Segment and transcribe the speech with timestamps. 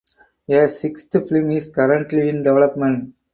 [0.49, 3.13] A sixth film is currently in development.